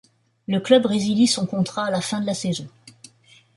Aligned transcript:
Le 0.47 0.59
club 0.59 0.87
résilie 0.87 1.27
son 1.27 1.45
contrat 1.45 1.85
à 1.85 1.91
la 1.91 2.01
fin 2.01 2.19
de 2.21 2.25
la 2.25 2.33
saison. 2.33 2.67